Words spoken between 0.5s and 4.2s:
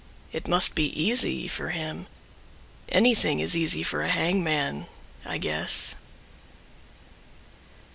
be easy For him. Anything is easy for a